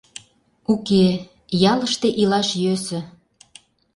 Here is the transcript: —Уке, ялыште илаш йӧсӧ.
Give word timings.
—Уке, 0.73 1.05
ялыште 1.71 2.07
илаш 2.21 2.49
йӧсӧ. 2.63 2.99